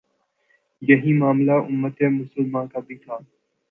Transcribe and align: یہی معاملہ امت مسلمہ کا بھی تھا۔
یہی 0.81 1.13
معاملہ 1.13 1.51
امت 1.51 2.01
مسلمہ 2.11 2.65
کا 2.73 2.79
بھی 2.79 2.95
تھا۔ 2.95 3.17